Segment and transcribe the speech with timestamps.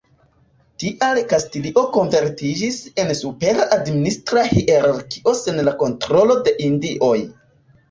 [0.83, 7.15] Tial Kastilio konvertiĝis en supera administra hierarkio sen la kontrolo de Indioj.